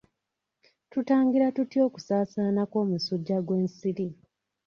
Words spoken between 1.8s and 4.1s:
okusaasaana kw'omusujja gw'ensiri?